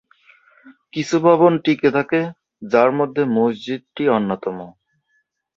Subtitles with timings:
[0.93, 2.19] কিছু ভবন টিকে থাকে
[2.63, 4.57] যার মধ্যে মসজিদটি অন্যতম।